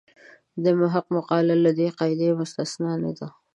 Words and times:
د 0.63 0.65
محق 0.79 1.05
مقاله 1.15 1.55
له 1.65 1.71
دې 1.79 1.89
قاعدې 1.99 2.27
مستثنا 2.39 2.91
نه 3.03 3.11
ده. 3.17 3.27